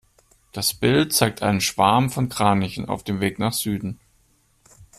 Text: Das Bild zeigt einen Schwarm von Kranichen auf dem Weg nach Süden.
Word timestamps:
Das 0.51 0.73
Bild 0.73 1.13
zeigt 1.13 1.43
einen 1.43 1.61
Schwarm 1.61 2.09
von 2.09 2.27
Kranichen 2.27 2.89
auf 2.89 3.03
dem 3.03 3.21
Weg 3.21 3.37
nach 3.37 3.53
Süden. 3.53 3.99